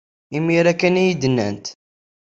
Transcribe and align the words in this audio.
Imir-a 0.37 0.73
kan 0.73 0.95
ay 0.99 1.03
iyi-d-nnant. 1.05 1.65